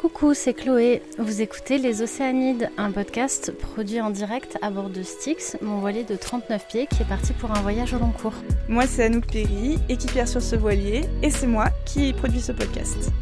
[0.00, 1.02] Coucou, c'est Chloé.
[1.18, 6.04] Vous écoutez Les Océanides, un podcast produit en direct à bord de Styx, mon voilier
[6.04, 8.32] de 39 pieds qui est parti pour un voyage au long cours.
[8.66, 13.12] Moi, c'est Anouk Perry, équipière sur ce voilier, et c'est moi qui produit ce podcast.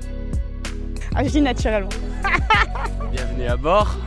[1.17, 1.89] Ah, je dis naturellement.
[3.11, 3.99] Bienvenue à bord.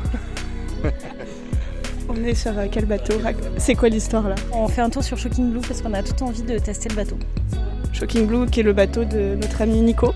[2.07, 3.15] On est sur euh, quel bateau?
[3.57, 4.35] C'est quoi l'histoire là?
[4.53, 6.95] On fait un tour sur Shocking Blue parce qu'on a tout envie de tester le
[6.95, 7.17] bateau.
[7.91, 10.13] Shocking Blue, qui est le bateau de notre ami Nico.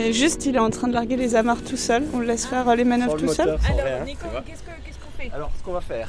[0.00, 2.04] Et juste, il est en train de larguer les amarres tout seul.
[2.14, 3.58] On le laisse faire les manœuvres le tout seul.
[3.60, 4.40] rien, Alors, Nico, vois.
[4.40, 6.08] qu'est-ce que- qu'est-ce qu'on fait Alors, ce qu'on va faire,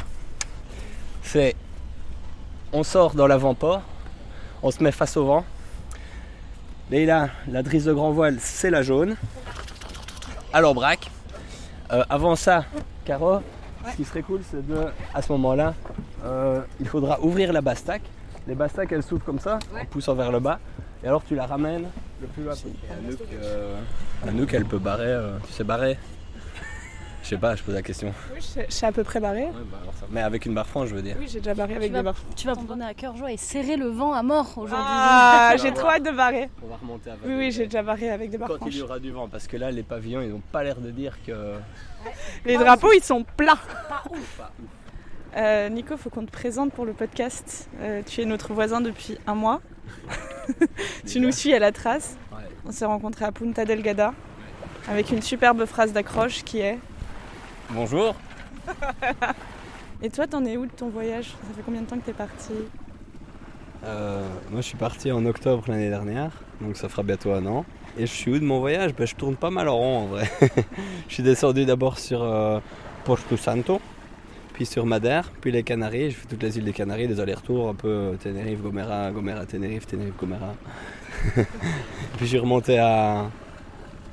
[1.23, 1.55] c'est
[2.72, 3.82] on sort dans l'avant-port,
[4.63, 5.44] on se met face au vent.
[6.90, 9.18] Leïla, la drisse de grand voile, c'est la jaune.
[10.54, 11.10] Alors, braque.
[11.91, 12.63] Euh, avant ça,
[13.04, 13.40] Caro,
[13.91, 15.73] ce qui serait cool, c'est de, à ce moment-là,
[16.23, 18.02] euh, il faudra ouvrir la bastac.
[18.48, 20.60] Les bastacs, elles s'ouvrent comme ça, en poussant vers le bas.
[21.04, 21.88] Et alors, tu la ramènes
[22.22, 22.76] le plus bas possible.
[22.91, 23.76] Anouk, euh,
[24.28, 25.05] Anouk, elle peut barrer.
[25.08, 25.98] euh, tu sais barrer
[27.24, 28.13] Je sais pas, je pose la question.
[28.34, 29.44] Oui, je je suis à peu près barré.
[29.46, 31.16] Ouais, bah alors ça- Mais avec une barre franche, je veux dire.
[31.20, 32.16] Oui, j'ai déjà barré avec Tu des vas, barres.
[32.35, 34.76] tu vas prendre à cœur joie et serrer le vent à mort aujourd'hui.
[34.79, 36.49] Ah, j'ai trop hâte de barrer.
[36.63, 37.24] On va remonter avec.
[37.26, 38.76] Oui, oui, j'ai déjà barré avec des barres Quand il franches.
[38.76, 41.18] y aura du vent, parce que là, les pavillons, ils n'ont pas l'air de dire
[41.26, 41.54] que.
[42.46, 43.57] Les drapeaux, ils sont plats.
[43.90, 44.41] Pas ouf.
[45.38, 47.70] Euh, Nico, faut qu'on te présente pour le podcast.
[47.82, 49.62] Euh, tu es notre voisin depuis un mois.
[51.07, 52.18] tu nous suis à la trace.
[52.32, 52.44] Ouais.
[52.66, 54.13] On s'est rencontrés à Punta Delgada
[54.88, 56.77] avec une superbe phrase d'accroche qui est
[57.70, 58.16] Bonjour.
[60.04, 61.27] Et toi, t'en es où de ton voyage?
[61.27, 62.54] Ça fait combien de temps que t'es parti?
[63.84, 67.66] Euh, moi, je suis parti en octobre l'année dernière, donc ça fera bientôt un an.
[67.97, 68.94] Et je suis où de mon voyage?
[68.94, 70.29] Ben, Je tourne pas mal en rond en vrai.
[71.07, 72.59] je suis descendu d'abord sur euh,
[73.06, 73.81] Porto Santo,
[74.53, 76.12] puis sur Madère, puis les Canaries.
[76.12, 79.46] Je fais toutes les îles des Canaries, des allers-retours un peu euh, Tenerife, Gomera, Gomera,
[79.46, 80.53] Tenerife, Tenerife, Gomera.
[82.18, 83.29] puis j'ai remonté à,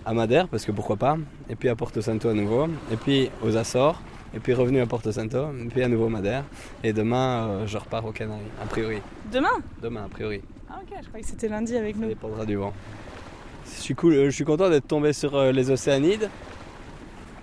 [0.06, 1.16] à Madère, parce que pourquoi pas.
[1.50, 2.66] Et puis à Porto Santo à nouveau.
[2.92, 4.00] Et puis aux Açores.
[4.34, 5.46] Et puis revenu à Porto Santo.
[5.64, 6.44] Et puis à nouveau Madère.
[6.84, 8.98] Et demain, euh, je repars aux Canaries, a priori.
[9.32, 9.48] Demain?
[9.82, 10.42] Demain, a priori.
[10.70, 12.08] Ah ok, je croyais que c'était lundi avec Ça nous.
[12.08, 12.72] dépendra du vent.
[13.64, 16.28] Je suis, cool, euh, je suis content d'être tombé sur les Océanides.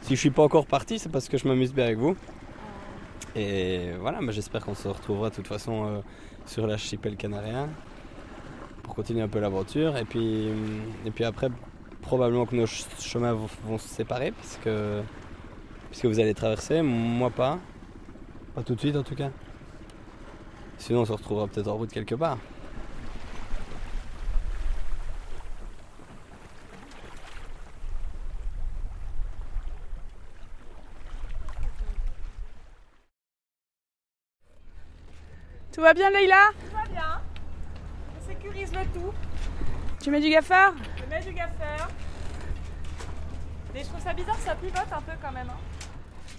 [0.03, 2.16] Si je suis pas encore parti, c'est parce que je m'amuse bien avec vous.
[3.35, 6.00] Et voilà, j'espère qu'on se retrouvera de toute façon euh,
[6.46, 7.68] sur l'archipel canarien
[8.84, 9.97] pour continuer un peu l'aventure.
[9.97, 11.50] Et puis, hum, et puis après,
[12.01, 17.59] probablement que nos ch- chemins vont, se séparer puisque vous allez traverser, moi pas.
[18.53, 19.31] Pas tout de suite en tout cas.
[20.78, 22.38] Sinon, on se retrouvera peut-être en route quelque part.
[35.75, 37.22] Tout va bien, Leïla Tout va bien.
[38.18, 39.12] On sécurise le tout.
[40.02, 41.90] Tu mets du gaffeur Je mets du gaffeur.
[43.74, 45.47] Mais je trouve ça bizarre, ça pivote un peu quand même.
[45.50, 45.59] hein.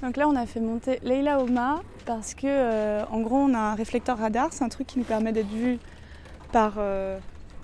[0.07, 3.53] Donc là, on a fait monter Leïla au mât parce que, euh, en gros, on
[3.55, 4.49] a un réflecteur radar.
[4.53, 5.79] C'est un truc qui nous permet d'être vu
[6.53, 7.19] par euh,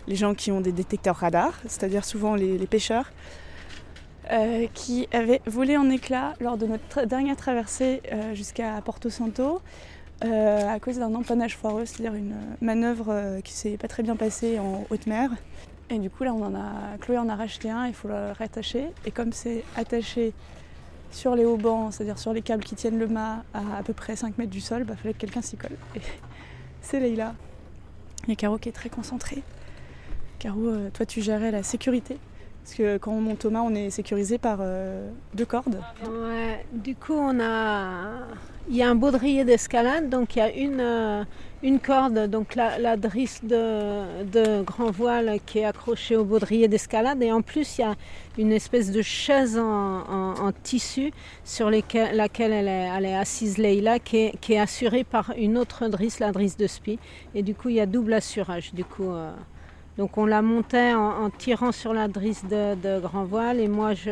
[0.06, 3.10] les gens qui ont des détecteurs radar, c'est-à-dire souvent les, les pêcheurs,
[4.30, 9.08] euh, qui avaient volé en éclats lors de notre tra- dernière traversée euh, jusqu'à Porto
[9.08, 9.62] Santo.
[10.24, 14.16] Euh, à cause d'un empannage foireux, c'est-à-dire une manœuvre euh, qui s'est pas très bien
[14.16, 15.30] passée en haute mer.
[15.90, 18.32] Et du coup là on en a, Chloé en a racheté un, il faut le
[18.32, 18.86] rattacher.
[19.04, 20.32] Et comme c'est attaché
[21.10, 24.16] sur les haubans, c'est-à-dire sur les câbles qui tiennent le mât à à peu près
[24.16, 25.76] 5 mètres du sol, bah fallait que quelqu'un s'y colle.
[25.96, 26.00] Et
[26.80, 27.34] c'est Leïla.
[28.24, 29.42] Il y a Caro qui est très concentrée.
[30.38, 32.18] Caro, euh, toi tu gérais la sécurité.
[32.62, 35.80] Parce que quand on monte mât, on est sécurisé par euh, deux cordes.
[36.04, 38.26] Ouais, du coup, on a,
[38.68, 41.24] il y a un baudrier d'escalade, donc il y a une, euh,
[41.64, 47.32] une corde, donc la, drisse de, grand voile qui est accrochée au baudrier d'escalade, et
[47.32, 47.94] en plus il y a
[48.38, 51.12] une espèce de chaise en, tissu
[51.44, 56.20] sur laquelle elle est, assise Leïla, qui est, qui est assurée par une autre drisse,
[56.20, 56.98] la drisse de spi,
[57.34, 58.72] et du coup il y a double assurage.
[58.72, 59.32] Du coup, euh,
[59.98, 63.68] donc on la montait en, en tirant sur la drisse de, de grand voile et
[63.68, 64.10] moi je,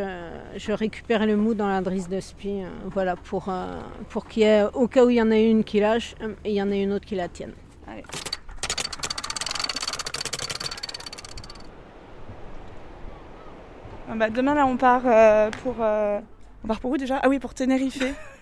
[0.56, 3.78] je récupérais le mou dans la drisse de spi, euh, voilà, pour, euh,
[4.08, 6.34] pour qu'il y ait, au cas où il y en a une qui lâche, euh,
[6.44, 7.52] et il y en a une autre qui la tienne.
[14.12, 16.18] Ah bah, demain là on part euh, pour euh,
[16.64, 17.20] on part pour où déjà?
[17.22, 18.02] Ah oui pour Tenerife.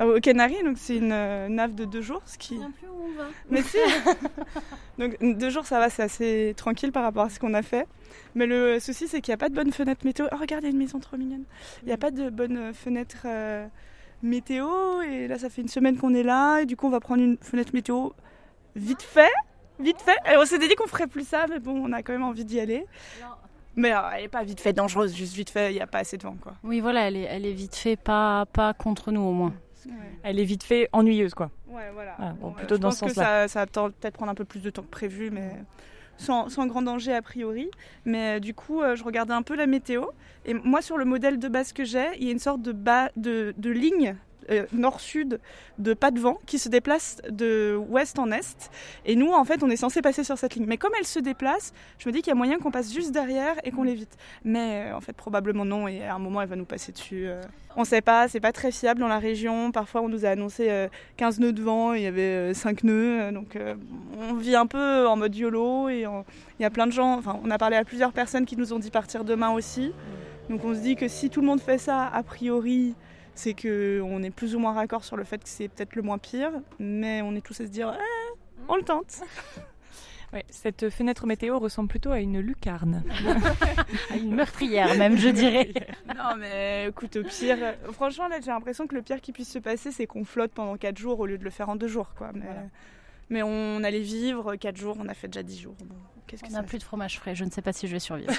[0.00, 2.56] Euh, Aux Canaries, donc c'est une euh, nave de deux jours, ce qui.
[2.56, 3.28] plus où on va.
[3.50, 3.78] Mais si
[4.98, 7.86] Donc deux jours ça va, c'est assez tranquille par rapport à ce qu'on a fait.
[8.34, 10.26] Mais le souci c'est qu'il n'y a pas de bonne fenêtre météo.
[10.32, 11.44] Oh regarde, il y a une maison trop mignonne.
[11.82, 13.66] Il n'y a pas de bonne fenêtre euh,
[14.22, 17.00] météo et là ça fait une semaine qu'on est là et du coup on va
[17.00, 18.10] prendre une fenêtre météo
[18.76, 19.32] vite fait.
[19.80, 20.16] Vite fait.
[20.32, 22.44] Et on s'était dit qu'on ferait plus ça, mais bon, on a quand même envie
[22.44, 22.84] d'y aller.
[23.76, 25.98] Mais euh, elle est pas vite fait dangereuse, juste vite fait, il n'y a pas
[25.98, 26.36] assez de vent.
[26.40, 26.54] Quoi.
[26.64, 29.54] Oui, voilà, elle est, elle est vite fait, pas, pas contre nous au moins.
[30.22, 31.50] Elle est vite fait ennuyeuse, quoi.
[31.68, 32.14] Ouais, voilà.
[32.18, 33.46] Ah, bon, Bon, plutôt je dans pense ce que sens-là.
[33.46, 35.52] ça, ça va peut- peut-être prendre un peu plus de temps que prévu, mais
[36.16, 37.70] sans, sans grand danger a priori.
[38.04, 40.04] Mais euh, du coup, euh, je regardais un peu la météo.
[40.44, 42.72] Et moi, sur le modèle de base que j'ai, il y a une sorte de,
[42.72, 44.16] bas, de, de ligne
[44.50, 45.40] euh, nord-sud
[45.78, 48.70] de pas de vent qui se déplace de ouest en est.
[49.04, 50.66] Et nous, en fait, on est censé passer sur cette ligne.
[50.66, 53.12] Mais comme elle se déplace, je me dis qu'il y a moyen qu'on passe juste
[53.12, 54.16] derrière et qu'on l'évite.
[54.44, 55.88] Mais euh, en fait, probablement non.
[55.88, 57.26] Et à un moment, elle va nous passer dessus.
[57.26, 57.40] euh.
[57.76, 59.70] On sait pas, c'est pas très fiable dans la région.
[59.70, 62.82] Parfois, on nous a annoncé euh, 15 nœuds de vent, il y avait euh, 5
[62.82, 63.30] nœuds.
[63.32, 63.56] Donc,
[64.18, 65.88] on vit un peu en mode YOLO.
[65.88, 68.56] Et il y a plein de gens, enfin, on a parlé à plusieurs personnes qui
[68.56, 69.92] nous ont dit partir demain aussi.
[70.50, 72.94] Donc, on se dit que si tout le monde fait ça, a priori,
[73.38, 76.18] c'est qu'on est plus ou moins raccord sur le fait que c'est peut-être le moins
[76.18, 76.50] pire.
[76.80, 78.38] Mais on est tous à se dire, Eh,
[78.68, 79.20] on le tente.
[80.34, 83.02] Ouais, cette fenêtre météo ressemble plutôt à une lucarne.
[84.10, 85.72] À Une meurtrière même, je dirais.
[86.06, 87.56] Non, mais écoute, au pire,
[87.92, 90.76] franchement, là, j'ai l'impression que le pire qui puisse se passer, c'est qu'on flotte pendant
[90.76, 92.32] 4 jours au lieu de le faire en 2 jours, quoi.
[92.34, 92.60] Mais, Voilà.
[93.30, 95.76] mais on allait vivre 4 jours, on a fait déjà 10 jours.
[95.82, 95.94] Bon,
[96.26, 97.92] qu'est-ce que On ça n'a plus de fromage frais, je ne sais pas si je
[97.94, 98.30] vais survivre.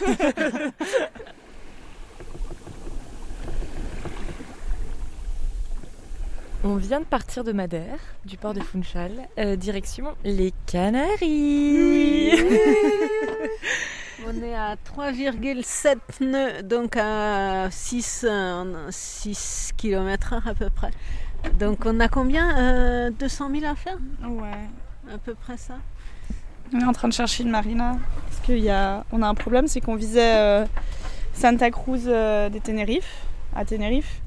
[6.63, 12.31] On vient de partir de Madère, du port de Funchal, euh, direction les Canaries.
[14.27, 20.91] On est à 3,7 nœuds, donc à 6, euh, 6 km heure à peu près.
[21.57, 23.97] Donc on a combien Euh, 200 000 à faire?
[24.27, 24.51] Ouais.
[25.13, 25.75] À peu près ça
[26.73, 27.97] On est en train de chercher une marina.
[28.27, 30.65] Parce qu'on a, on a un problème, c'est qu'on visait euh,
[31.33, 33.21] Santa Cruz euh, des Tenerife,
[33.55, 34.21] à Tenerife.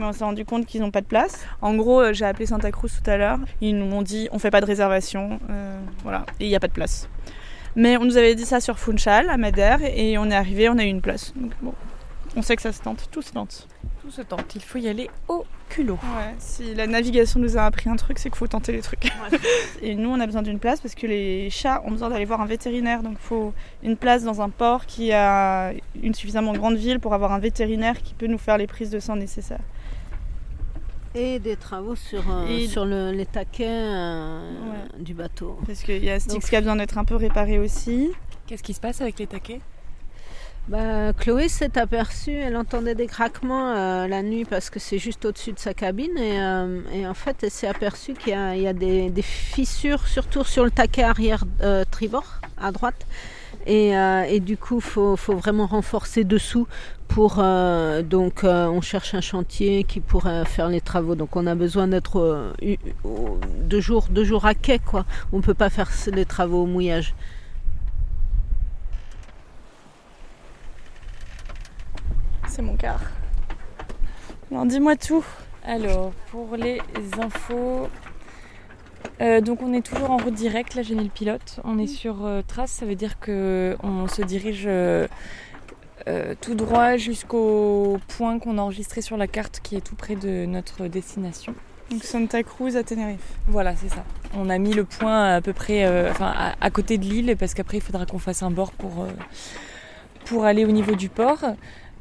[0.00, 1.44] Mais on s'est rendu compte qu'ils n'ont pas de place.
[1.60, 3.38] En gros, euh, j'ai appelé Santa Cruz tout à l'heure.
[3.60, 5.38] Ils nous ont dit on fait pas de réservation.
[5.50, 6.24] euh, voilà.
[6.40, 7.06] Et il n'y a pas de place.
[7.76, 9.80] Mais on nous avait dit ça sur Funchal, à Madère.
[9.82, 11.34] Et on est arrivé, on a eu une place.
[11.36, 11.74] Donc bon,
[12.34, 13.08] on sait que ça se tente.
[13.10, 13.68] Tout se tente.
[14.00, 15.98] Tout se tente, il faut y aller au culot.
[16.16, 19.12] Ouais, si la navigation nous a appris un truc, c'est qu'il faut tenter les trucs.
[19.82, 22.40] Et nous, on a besoin d'une place parce que les chats ont besoin d'aller voir
[22.40, 23.02] un vétérinaire.
[23.02, 23.52] Donc, il faut
[23.82, 28.00] une place dans un port qui a une suffisamment grande ville pour avoir un vétérinaire
[28.00, 29.60] qui peut nous faire les prises de sang nécessaires.
[31.14, 34.40] Et des travaux sur, euh, Et- sur le- les taquets euh,
[34.70, 35.02] Ouais.
[35.02, 35.58] du bateau.
[35.66, 38.10] Parce qu'il y a Styx qui a besoin d'être un peu réparé aussi.
[38.46, 39.60] Qu'est-ce qui se passe avec les taquets?
[40.68, 45.24] Bah, Chloé s'est aperçue, elle entendait des craquements euh, la nuit parce que c'est juste
[45.24, 48.54] au-dessus de sa cabine et, euh, et en fait elle s'est aperçue qu'il y a,
[48.54, 53.06] il y a des, des fissures surtout sur le taquet arrière euh, tribord à droite
[53.66, 56.66] et, euh, et du coup faut, faut vraiment renforcer dessous
[57.08, 61.46] pour euh, donc euh, on cherche un chantier qui pourrait faire les travaux donc on
[61.46, 62.52] a besoin d'être
[63.64, 67.14] deux jours deux jours à quai quoi on peut pas faire les travaux au mouillage
[72.50, 73.00] C'est mon quart.
[74.50, 75.24] Alors, dis-moi tout.
[75.64, 76.80] Alors, pour les
[77.16, 77.88] infos,
[79.20, 81.86] euh, donc on est toujours en route directe, là j'ai mis le pilote, on est
[81.86, 85.06] sur euh, trace, ça veut dire que on se dirige euh,
[86.40, 90.46] tout droit jusqu'au point qu'on a enregistré sur la carte qui est tout près de
[90.46, 91.54] notre destination.
[91.90, 93.34] Donc, Santa Cruz à Tenerife.
[93.48, 94.04] Voilà, c'est ça.
[94.34, 97.52] On a mis le point à peu près enfin, à, à côté de l'île parce
[97.52, 99.06] qu'après il faudra qu'on fasse un bord pour,
[100.24, 101.44] pour aller au niveau du port.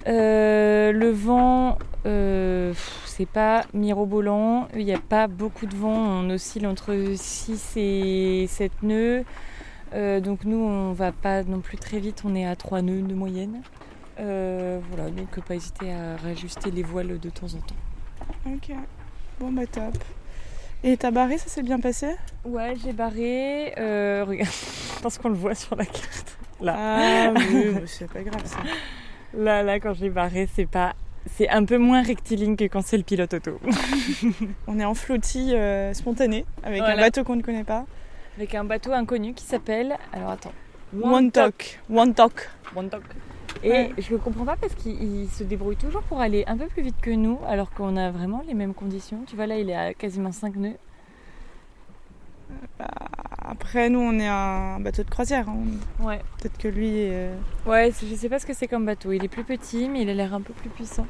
[0.06, 1.78] Le vent,
[3.20, 8.46] c'est pas mirobolant, il n'y a pas beaucoup de vent, on oscille entre 6 et
[8.48, 9.26] 7 nœuds.
[9.94, 13.02] Euh, donc nous on va pas non plus très vite, on est à 3 nœuds
[13.02, 13.62] de moyenne.
[14.22, 17.76] Euh, voilà, donc pas hésiter à réajuster les voiles de temps en temps.
[18.46, 18.74] Ok.
[19.42, 19.98] Bon, bah, top.
[20.86, 22.16] Et t'as barré, ça s'est bien passé?
[22.46, 23.74] Ouais, j'ai barré.
[23.78, 24.50] Euh, regarde,
[24.96, 26.38] je pense qu'on le voit sur la carte.
[26.62, 28.60] Là, Ah oui, c'est pas grave ça.
[29.34, 30.94] là, là, quand j'ai barré, c'est pas.
[31.28, 33.60] C'est un peu moins rectiligne que quand c'est le pilote auto.
[34.68, 37.86] On est en flottille euh, spontanée avec un bateau qu'on ne connaît pas.
[38.38, 39.98] Avec un bateau inconnu qui s'appelle.
[40.14, 40.54] Alors attends.
[41.02, 41.80] One Talk.
[41.94, 42.50] One Talk.
[42.76, 43.04] One Talk.
[43.64, 43.92] Et Ouais.
[43.98, 46.82] je le comprends pas parce qu'il il se débrouille toujours pour aller un peu plus
[46.82, 49.20] vite que nous, alors qu'on a vraiment les mêmes conditions.
[49.28, 50.78] Tu vois, là, il est à quasiment 5 nœuds.
[53.52, 55.50] Après, nous, on est un bateau de croisière.
[55.50, 55.58] hein.
[56.06, 56.20] Ouais.
[56.40, 56.92] Peut-être que lui.
[56.96, 59.12] euh, Ouais, je sais pas ce que c'est comme bateau.
[59.12, 61.08] Il est plus petit, mais il a l'air un peu plus puissant.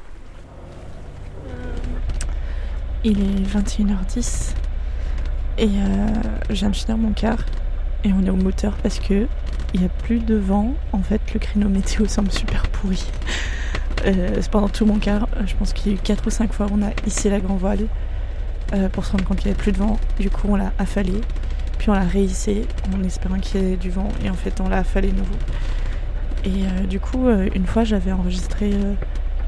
[3.04, 4.52] Il est 21h10
[5.58, 5.68] et euh,
[6.50, 7.38] je viens de finir mon quart
[8.04, 9.26] et on est au moteur parce que
[9.72, 10.74] il n'y a plus de vent.
[10.92, 13.02] En fait, le créneau météo semble super pourri.
[14.06, 16.30] Euh, c'est pendant tout mon quart, euh, je pense qu'il y a eu 4 ou
[16.30, 17.86] 5 fois on a hissé la grand voile
[18.72, 19.98] euh, pour se rendre compte qu'il n'y avait plus de vent.
[20.18, 21.20] Du coup, on l'a affalé,
[21.78, 24.68] puis on l'a réhissé en espérant qu'il y ait du vent et en fait, on
[24.68, 25.36] l'a affalé nouveau.
[26.44, 28.72] Et euh, du coup, euh, une fois, j'avais enregistré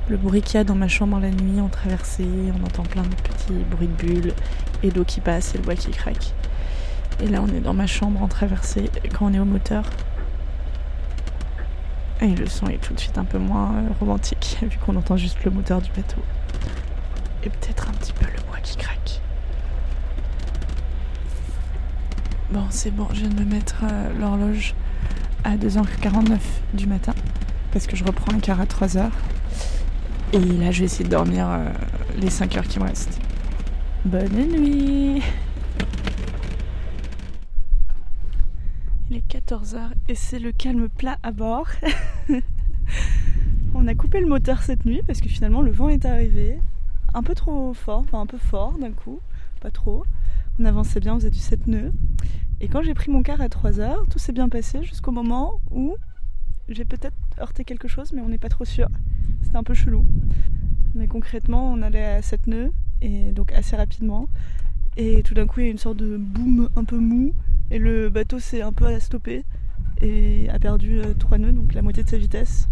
[0.08, 2.26] le bruit qu'il y a dans ma chambre la nuit en traversée.
[2.60, 4.32] On entend plein de petits bruits de bulles
[4.82, 6.32] et l'eau qui passe et le bois qui craque.
[7.22, 9.84] Et là, on est dans ma chambre en traversée quand on est au moteur.
[12.20, 15.42] Et le son est tout de suite un peu moins romantique, vu qu'on entend juste
[15.44, 16.22] le moteur du bateau.
[17.44, 19.20] Et peut-être un petit peu le bois qui craque.
[22.52, 23.84] Bon, c'est bon, je viens de me mettre
[24.18, 24.74] l'horloge
[25.44, 26.38] à 2h49
[26.74, 27.14] du matin
[27.72, 29.10] parce que je reprends un quart à 3h.
[30.34, 31.70] Et là, je vais essayer de dormir euh,
[32.18, 33.18] les 5 heures qui me restent.
[34.04, 35.22] Bonne nuit
[39.10, 41.68] Il est 14h et c'est le calme plat à bord.
[43.74, 46.58] On a coupé le moteur cette nuit parce que finalement le vent est arrivé.
[47.14, 49.20] Un peu trop fort, enfin un peu fort d'un coup,
[49.60, 50.04] pas trop.
[50.58, 51.92] On avançait bien, on faisait du 7 nœuds.
[52.60, 55.60] Et quand j'ai pris mon quart à 3 heures, tout s'est bien passé jusqu'au moment
[55.70, 55.96] où
[56.68, 58.88] j'ai peut-être heurté quelque chose, mais on n'est pas trop sûr.
[59.42, 60.06] C'était un peu chelou.
[60.94, 64.28] Mais concrètement, on allait à 7 nœuds, et donc assez rapidement.
[64.96, 67.34] Et tout d'un coup, il y a une sorte de boom un peu mou,
[67.70, 69.44] et le bateau s'est un peu stoppé,
[70.00, 72.68] et a perdu 3 euh, nœuds, donc la moitié de sa vitesse,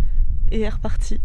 [0.51, 1.21] et est reparti.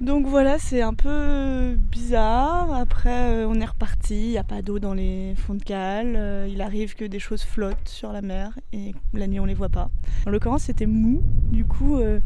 [0.00, 2.72] Donc voilà, c'est un peu bizarre.
[2.74, 4.14] Après, euh, on est reparti.
[4.16, 6.14] Il n'y a pas d'eau dans les fonds de cale.
[6.16, 9.54] Euh, il arrive que des choses flottent sur la mer et la nuit, on les
[9.54, 9.90] voit pas.
[10.26, 11.22] En l'occurrence, c'était mou.
[11.52, 12.18] Du coup, euh,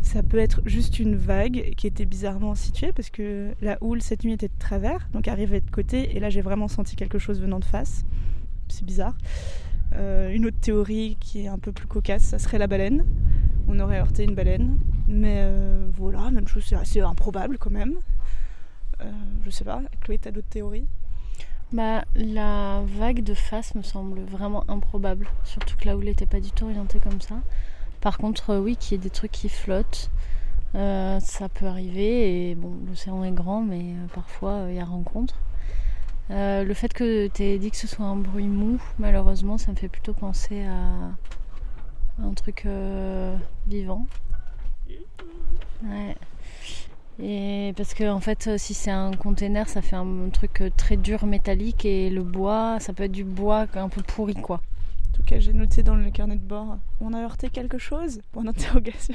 [0.00, 4.24] ça peut être juste une vague qui était bizarrement située parce que la houle cette
[4.24, 6.16] nuit était de travers, donc arrivait de côté.
[6.16, 8.06] Et là, j'ai vraiment senti quelque chose venant de face.
[8.68, 9.16] C'est bizarre.
[9.94, 13.04] une autre théorie qui est un peu plus cocasse, ça serait la baleine
[13.68, 14.78] on aurait heurté une baleine.
[15.08, 17.94] Mais euh, voilà, même chose, c'est assez improbable quand même.
[19.00, 19.10] Euh,
[19.44, 20.86] je sais pas, Chloé, t'as d'autres théories?
[21.72, 26.40] Bah, la vague de face me semble vraiment improbable, surtout que la houle n'était pas
[26.40, 27.36] du tout orientée comme ça.
[28.00, 30.10] Par contre, euh, oui, qu'il y ait des trucs qui flottent,
[30.74, 32.50] ça peut arriver.
[32.50, 35.34] Et bon, l'océan est grand, mais parfois il y a rencontre.
[36.30, 39.76] le fait que tu aies dit que ce soit un bruit mou, malheureusement, ça me
[39.76, 42.66] fait plutôt penser à un truc
[43.66, 44.06] vivant.
[45.84, 46.16] Ouais.
[47.22, 50.96] Et parce que en fait, si c'est un container, ça fait un truc euh, très
[50.96, 54.56] dur métallique et le bois, ça peut être du bois un peu pourri quoi.
[54.56, 58.20] En tout cas, j'ai noté dans le carnet de bord, on a heurté quelque chose
[58.32, 59.14] Point d'interrogation.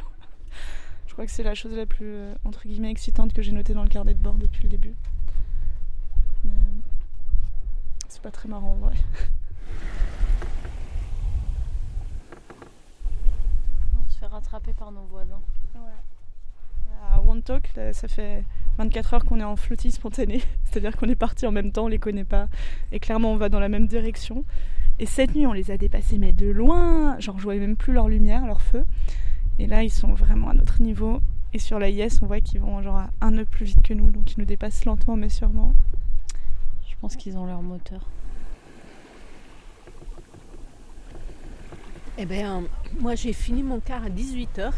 [1.07, 3.73] Je crois que c'est la chose la plus euh, entre guillemets excitante que j'ai notée
[3.73, 4.93] dans le carnet de bord depuis le début.
[6.43, 6.51] Mais
[8.07, 8.93] c'est pas très marrant en vrai.
[14.27, 15.41] rattrapé par nos voisins.
[17.13, 18.43] À Wontok, ça fait
[18.77, 21.87] 24 heures qu'on est en flottis spontané, c'est-à-dire qu'on est parti en même temps, on
[21.87, 22.47] les connaît pas,
[22.91, 24.43] et clairement on va dans la même direction.
[24.99, 27.93] Et cette nuit, on les a dépassés, mais de loin, genre je voyais même plus
[27.93, 28.83] leur lumière, leur feu.
[29.59, 31.19] Et là, ils sont vraiment à notre niveau.
[31.53, 33.93] Et sur la IS, on voit qu'ils vont genre à un nœud plus vite que
[33.93, 35.73] nous, donc ils nous dépassent lentement mais sûrement.
[36.87, 38.01] Je pense qu'ils ont leur moteur.
[42.17, 42.63] Eh bien,
[42.99, 44.73] moi j'ai fini mon quart à 18h.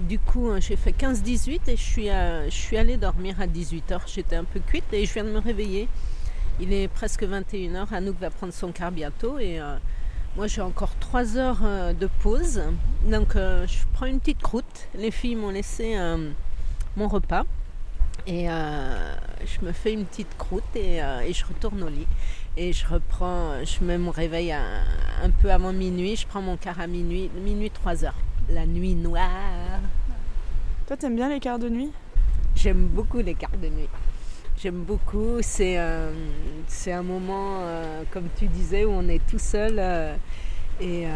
[0.00, 4.00] Du coup, hein, j'ai fait 15-18 et je suis, allée dormir à 18h.
[4.06, 5.86] J'étais un peu cuite et je viens de me réveiller.
[6.60, 7.92] Il est presque 21h.
[7.92, 9.76] Anouk va prendre son quart bientôt et euh,
[10.36, 12.62] moi j'ai encore 3 heures euh, de pause.
[13.04, 14.88] Donc euh, je prends une petite croûte.
[14.94, 15.94] Les filles m'ont laissé
[16.96, 17.44] mon repas
[18.26, 21.00] et je me fais une petite croûte et
[21.32, 22.06] je retourne au lit.
[22.56, 26.86] Et je reprends, je me réveille un, peu avant minuit, je prends mon quart à
[26.86, 28.18] minuit, minuit 3 heures.
[28.50, 29.80] La nuit noire.
[30.86, 31.90] Toi, t'aimes bien les quarts de nuit?
[32.54, 33.88] J'aime beaucoup les quarts de nuit.
[34.60, 35.38] J'aime beaucoup.
[35.40, 36.12] C'est euh,
[36.86, 39.76] un moment, euh, comme tu disais, où on est tout seul.
[39.78, 40.14] Euh,
[40.80, 41.06] et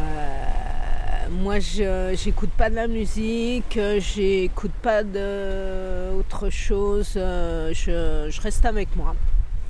[1.31, 7.13] moi, je j'écoute pas de la musique, j'écoute pas d'autre chose.
[7.15, 9.15] Je, je reste avec moi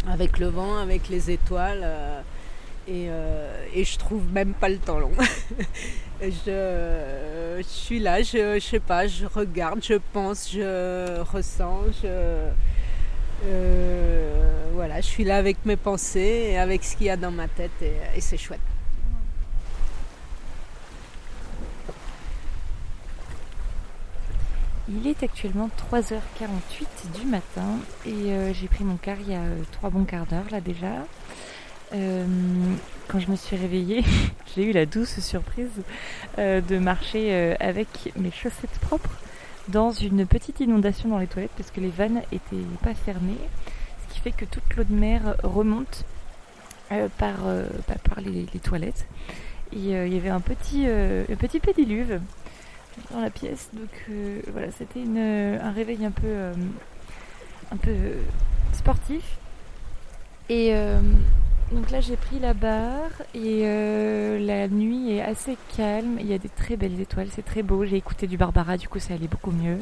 [0.08, 1.82] avec le vent, avec les étoiles.
[2.88, 5.12] Euh, et, je trouve même pas le temps long.
[6.20, 12.48] je, suis là, je, je, sais pas, je regarde, je pense, je ressens, je,
[13.44, 17.30] euh, voilà, je suis là avec mes pensées et avec ce qu'il y a dans
[17.30, 18.60] ma tête et c'est chouette.
[24.88, 29.40] Il est actuellement 3h48 du matin et euh, j'ai pris mon car il y a
[29.40, 31.04] euh, trois bons quarts d'heure là déjà.
[31.94, 32.24] Euh,
[33.08, 34.04] quand je me suis réveillée,
[34.54, 35.70] j'ai eu la douce surprise
[36.36, 39.10] de marcher avec mes chaussettes propres
[39.68, 43.38] dans une petite inondation dans les toilettes parce que les vannes étaient pas fermées,
[44.06, 46.04] ce qui fait que toute l'eau de mer remonte
[47.18, 47.36] par,
[47.88, 49.06] bah, par les, toilettes.
[49.72, 52.20] Et il y avait un petit, un petit pédiluve
[53.10, 53.70] dans la pièce.
[53.72, 56.52] Donc euh, voilà, c'était un réveil un peu,
[57.72, 57.94] un peu
[58.72, 59.38] sportif.
[60.48, 60.72] Et
[61.72, 63.62] donc là, j'ai pris la barre et
[64.40, 66.18] la nuit est assez calme.
[66.20, 67.84] Il y a des très belles étoiles, c'est très beau.
[67.84, 69.78] J'ai écouté du Barbara, du coup, ça allait beaucoup mieux.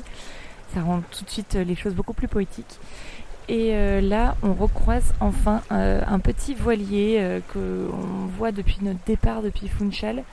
[0.74, 2.80] Ça rend tout de suite les choses beaucoup plus poétiques.
[3.48, 9.00] Et euh, là, on recroise enfin euh, un petit voilier euh, qu'on voit depuis notre
[9.06, 10.24] départ depuis Funchal,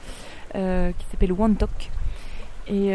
[0.53, 1.89] qui s'appelle Wantok,
[2.67, 2.93] et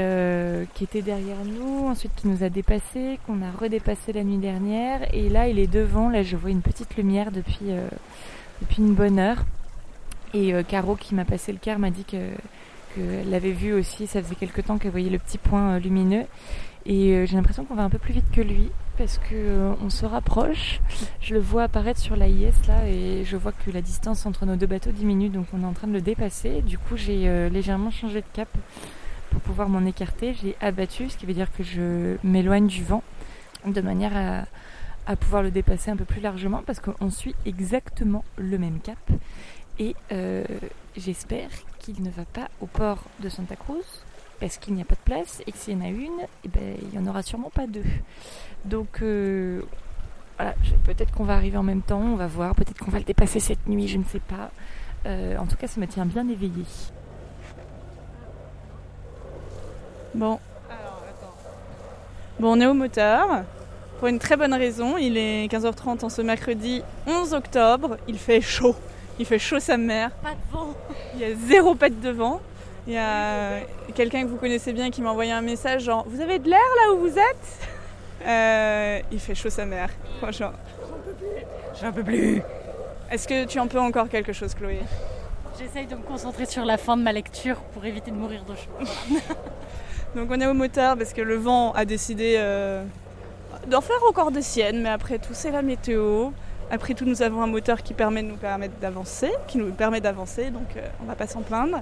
[0.75, 5.15] qui était derrière nous, ensuite qui nous a dépassé, qu'on a redépassé la nuit dernière.
[5.15, 6.11] Et là, il est devant.
[6.11, 7.71] Là, je vois une petite lumière depuis,
[8.61, 9.45] depuis une bonne heure.
[10.35, 12.31] Et Caro, qui m'a passé le quart, m'a dit que
[12.95, 14.07] qu'elle l'avait vu aussi.
[14.07, 16.25] Ça faisait quelque temps qu'elle voyait le petit point lumineux.
[16.85, 19.91] Et j'ai l'impression qu'on va un peu plus vite que lui parce que euh, on
[19.91, 20.81] se rapproche.
[21.21, 24.47] Je le vois apparaître sur la IS là et je vois que la distance entre
[24.47, 26.63] nos deux bateaux diminue donc on est en train de le dépasser.
[26.63, 28.49] Du coup j'ai euh, légèrement changé de cap
[29.31, 30.35] pour pouvoir m'en écarter.
[30.41, 33.03] J'ai abattu, ce qui veut dire que je m'éloigne du vent
[33.67, 34.45] de manière à,
[35.15, 38.99] pouvoir le dépasser un peu plus largement parce qu'on suit exactement le même cap
[39.79, 40.45] et euh,
[40.97, 41.49] j'espère
[41.79, 43.85] qu'il ne va pas au port de Santa Cruz
[44.41, 46.49] parce qu'il n'y a pas de place et que s'il y en a une, eh
[46.49, 47.85] ben, il n'y en aura sûrement pas deux.
[48.65, 49.63] Donc euh,
[50.37, 53.05] voilà, peut-être qu'on va arriver en même temps, on va voir, peut-être qu'on va le
[53.05, 54.51] dépasser cette nuit, je ne sais pas.
[55.07, 56.65] Euh, en tout cas, ça me tient bien éveillé.
[60.15, 60.41] Bon.
[60.69, 61.37] Alors, attends.
[62.41, 63.45] Bon, on est au moteur.
[63.99, 67.97] Pour une très bonne raison, il est 15h30 en ce mercredi 11 octobre.
[68.09, 68.77] Il fait chaud.
[69.19, 70.11] Il fait chaud sa mère.
[70.23, 70.75] Pas de vent.
[71.15, 72.41] Il y a zéro patte de vent.
[72.87, 73.61] Il y a
[73.95, 76.59] quelqu'un que vous connaissez bien qui m'a envoyé un message genre Vous avez de l'air
[76.85, 77.69] là où vous êtes?
[78.27, 79.89] Euh, Il fait chaud sa mère,
[80.19, 80.53] franchement.
[81.81, 82.43] J'en peux plus.
[83.11, 84.81] Est-ce que tu en peux encore quelque chose, Chloé?
[85.59, 88.55] J'essaye de me concentrer sur la fin de ma lecture pour éviter de mourir de
[88.55, 89.19] chaud.
[90.15, 92.85] Donc on est au moteur parce que le vent a décidé euh,
[93.67, 96.31] d'en faire encore de siennes, mais après tout c'est la météo.
[96.71, 100.01] Après tout nous avons un moteur qui permet de nous permettre d'avancer, qui nous permet
[100.01, 101.81] d'avancer, donc euh, on va pas s'en plaindre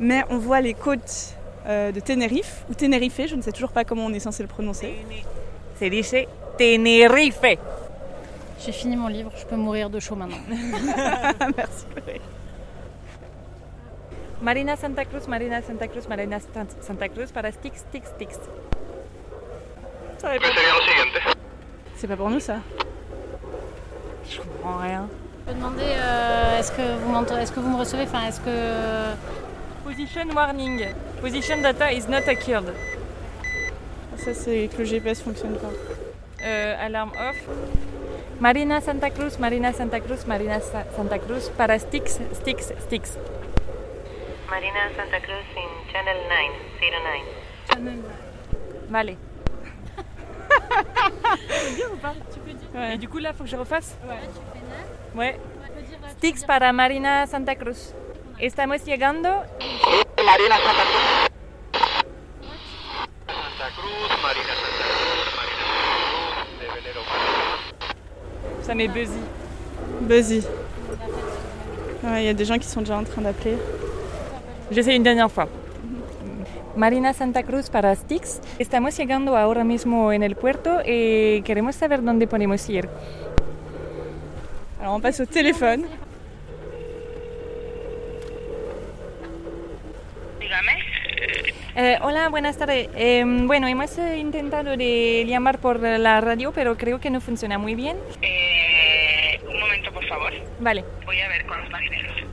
[0.00, 1.34] mais on voit les côtes
[1.66, 4.48] euh, de Tenerife, ou Tenerife, je ne sais toujours pas comment on est censé le
[4.48, 4.94] prononcer.
[5.78, 6.02] C'est dit
[6.58, 7.40] Tenerife.
[8.60, 10.38] J'ai fini mon livre, je peux mourir de chaud maintenant.
[11.56, 11.84] Merci
[14.40, 16.38] Marina Santa Cruz, Marina Santa Cruz, Marina
[16.80, 18.38] Santa Cruz para Stix, Stix, Stix.
[21.96, 22.56] C'est pas pour nous ça
[24.28, 25.08] Je comprends rien.
[25.46, 28.02] Je peux demander euh, est-ce que vous est-ce que vous me recevez?
[28.02, 29.14] Enfin, est-ce que
[29.84, 30.86] Position warning.
[31.22, 32.74] Position data is not acquired.
[34.16, 35.70] Ça, c'est que le GPS fonctionne pas.
[36.44, 37.36] Euh, alarme off.
[38.40, 43.16] Marina Santa Cruz, Marina Santa Cruz, Marina Santa Cruz para Stix, Stix, Stix.
[44.50, 46.50] Marina Santa Cruz in Channel 9,
[46.80, 47.22] 09.
[47.72, 48.90] Channel 9.
[48.90, 49.27] Vale.
[51.76, 52.14] Bien ou pas?
[52.32, 52.68] Tu peux dire.
[52.74, 52.94] Ouais.
[52.94, 53.96] Et du coup, là, faut que je refasse?
[54.04, 54.14] Ouais.
[54.14, 54.64] Là, tu fais
[55.14, 55.16] 9.
[55.16, 55.38] Ouais.
[56.18, 57.94] Stix para Marina Santa Cruz.
[58.40, 59.28] Estamos llegando.
[59.28, 61.28] Marina Santa Cruz.
[63.26, 67.02] Santa Cruz, Marina Santa Cruz, Marina Santa Cruz, de Velero.
[68.62, 69.22] Ça met buzzy.
[70.02, 70.46] Buzzy.
[72.04, 73.58] Il y a des gens qui sont déjà en train d'appeler.
[74.70, 75.48] J'essaie une dernière fois.
[76.78, 78.40] Marina Santa Cruz para Stix.
[78.60, 82.88] Estamos llegando ahora mismo en el puerto y queremos saber dónde podemos ir.
[84.80, 85.86] Alors on passe au téléphone.
[91.80, 92.88] Eh, hola, buenas tardes.
[92.96, 97.56] Em, bueno, hemos eh, intentado de llamar por la radio, pero creo que no funciona
[97.56, 97.96] muy bien.
[98.20, 100.32] Eh, un momento, por favor.
[100.58, 100.84] Vale.
[101.06, 102.27] Voy a ver con los marineros.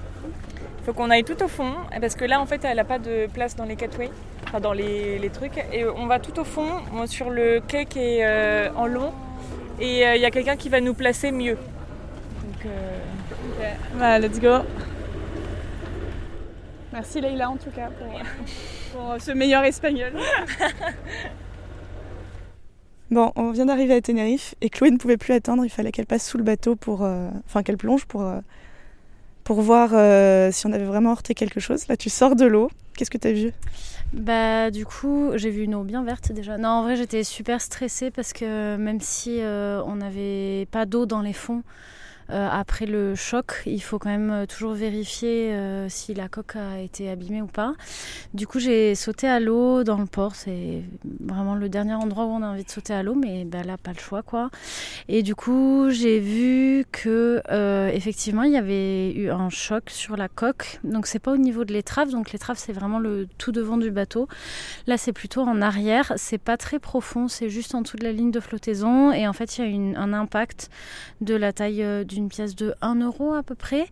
[0.85, 3.27] Faut qu'on aille tout au fond, parce que là, en fait, elle n'a pas de
[3.33, 4.11] place dans les cateways,
[4.43, 5.57] enfin dans les, les, trucs.
[5.73, 6.67] Et on va tout au fond,
[7.07, 9.11] sur le quai qui est euh, en long.
[9.79, 11.57] Et il y a quelqu'un qui va nous placer mieux.
[12.43, 14.19] Donc, euh...
[14.19, 14.59] let's go.
[16.95, 17.89] Merci Leïla en tout cas
[18.93, 20.13] pour, ce meilleur espagnol.
[23.11, 26.05] bon, on vient d'arriver à Tenerife et Chloé ne pouvait plus attendre, il fallait qu'elle
[26.05, 27.03] passe sous le bateau pour...
[27.03, 28.39] Euh, enfin qu'elle plonge pour, euh,
[29.45, 31.87] pour voir euh, si on avait vraiment heurté quelque chose.
[31.87, 33.53] Là tu sors de l'eau, qu'est-ce que tu as vu?
[34.11, 36.57] Bah du coup j'ai vu une eau bien verte déjà.
[36.57, 41.21] Non en vrai j'étais super stressée parce que même si on n'avait pas d'eau dans
[41.21, 41.63] les fonds,
[42.31, 46.55] Euh, après le choc, il faut quand même euh, toujours vérifier euh, si la coque
[46.55, 47.73] a été abîmée ou pas.
[48.33, 50.33] Du coup, j'ai sauté à l'eau dans le port.
[50.35, 50.81] C'est
[51.19, 53.77] vraiment le dernier endroit où on a envie de sauter à l'eau, mais bah, là,
[53.77, 54.49] pas le choix, quoi.
[55.07, 57.41] Et du coup, j'ai vu que
[57.93, 60.79] effectivement, il y avait eu un choc sur la coque.
[60.83, 62.09] Donc, c'est pas au niveau de l'étrave.
[62.09, 64.27] Donc, l'étrave, c'est vraiment le tout devant du bateau.
[64.87, 66.13] Là, c'est plutôt en arrière.
[66.15, 67.27] C'est pas très profond.
[67.27, 69.11] C'est juste en dessous de la ligne de flottaison.
[69.11, 70.69] Et en fait, il y a une- un impact
[71.21, 73.87] de la taille euh, d'une pièce de 1 euro à peu près,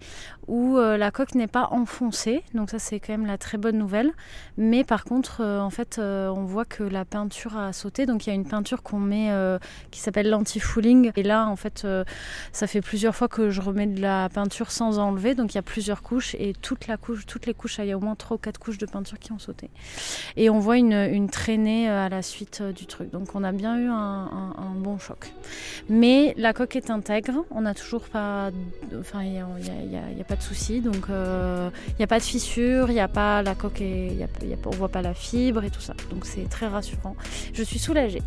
[0.48, 2.44] où euh, la coque n'est pas enfoncée.
[2.54, 4.12] Donc ça c'est quand même la très bonne nouvelle.
[4.58, 8.06] Mais par contre, euh, en fait, euh, on voit que la peinture a sauté.
[8.06, 9.30] Donc il y a une peinture qu'on met
[9.92, 11.12] qui s'appelle l'anti-fouling.
[11.16, 11.86] Et là, en fait,
[12.52, 15.36] ça fait plusieurs fois que je remets de la peinture sans enlever.
[15.36, 17.92] Donc il y a plusieurs couches et toute la couche, toutes les couches, il y
[17.92, 19.70] a au moins 3 ou 4 couches de peinture qui ont sauté.
[20.38, 23.12] Et on voit une, une traînée à la suite du truc.
[23.12, 25.32] Donc on a bien eu un, un- bon choc.
[25.90, 28.52] Mais la coque est intègre, on n'a toujours pas,
[29.00, 32.90] enfin il n'y a, pas de souci, donc euh, il n'y a pas de fissure,
[32.90, 35.64] il y a pas la coque, y a- y pas- on voit pas la fibre
[35.64, 37.16] et tout ça, donc c'est très rassurant.
[37.54, 38.22] Je suis soulagée.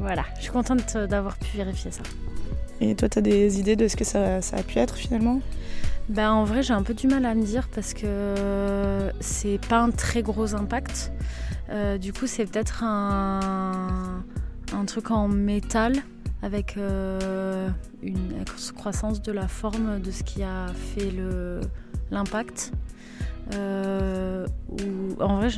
[0.00, 2.02] Voilà, je suis contente d'avoir pu vérifier ça.
[2.80, 5.40] Et toi, tu as des idées de ce que ça, ça a pu être finalement?
[6.08, 9.78] Ben, en vrai, j'ai un peu du mal à me dire parce que c'est pas
[9.78, 11.12] un très gros impact.
[11.70, 14.22] Euh, du coup, c'est peut-être un,
[14.72, 15.94] un truc en métal
[16.44, 17.70] avec euh,
[18.02, 18.44] une
[18.76, 21.10] croissance de la forme de ce qui a fait
[22.10, 22.72] l'impact.
[23.54, 25.48] Euh, ou en vrai,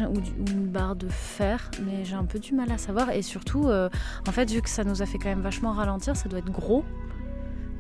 [0.47, 3.11] une barre de fer, mais j'ai un peu du mal à savoir.
[3.11, 3.89] Et surtout, euh,
[4.29, 6.53] en fait, vu que ça nous a fait quand même vachement ralentir, ça doit être
[6.53, 6.85] gros.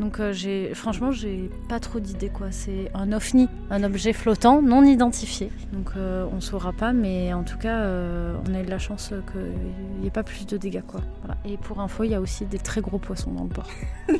[0.01, 2.51] Donc j'ai franchement j'ai pas trop d'idées quoi.
[2.51, 5.50] C'est un ovni, un objet flottant non identifié.
[5.72, 8.79] Donc euh, on saura pas, mais en tout cas euh, on a eu de la
[8.79, 11.00] chance qu'il n'y ait pas plus de dégâts quoi.
[11.22, 11.37] Voilà.
[11.44, 13.68] Et pour info, il y a aussi des très gros poissons dans le port.
[14.09, 14.18] C'est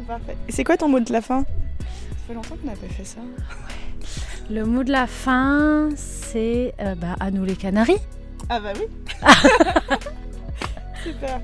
[0.06, 0.36] parfait.
[0.48, 1.40] Et c'est quoi ton mot de la fin?
[1.40, 1.46] Ça
[2.28, 3.20] fait longtemps qu'on n'a pas fait ça.
[4.50, 8.00] Le mot de la fin, c'est euh, bah, à nous les Canaries.
[8.48, 8.86] Ah bah oui
[11.04, 11.40] Super